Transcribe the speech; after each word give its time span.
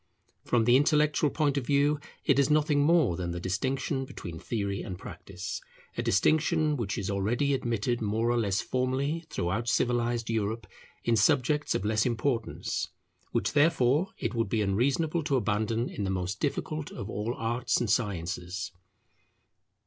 From 0.43 0.65
the 0.65 0.77
intellectual 0.77 1.29
point 1.29 1.59
of 1.59 1.67
view 1.67 1.99
it 2.25 2.39
is 2.39 2.49
nothing 2.49 2.79
more 2.79 3.15
than 3.15 3.29
the 3.29 3.39
distinction 3.39 4.03
between 4.03 4.39
theory 4.39 4.81
and 4.81 4.97
practice; 4.97 5.61
a 5.95 6.01
distinction 6.01 6.75
which 6.75 6.97
is 6.97 7.11
already 7.11 7.53
admitted 7.53 8.01
more 8.01 8.31
or 8.31 8.37
less 8.37 8.61
formally 8.61 9.25
throughout 9.29 9.69
civilized 9.69 10.27
Europe 10.27 10.65
in 11.03 11.15
subjects 11.15 11.75
of 11.75 11.85
less 11.85 12.03
importance; 12.03 12.87
which 13.31 13.53
therefore 13.53 14.07
it 14.17 14.33
would 14.33 14.49
be 14.49 14.63
unreasonable 14.63 15.21
to 15.23 15.35
abandon 15.35 15.87
in 15.87 16.03
the 16.03 16.09
most 16.09 16.39
difficult 16.39 16.89
of 16.89 17.07
all 17.07 17.35
arts 17.37 17.77
and 17.79 17.91
sciences. 17.91 18.71